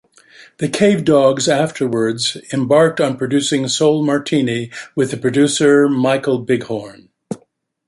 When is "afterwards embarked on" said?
1.47-3.17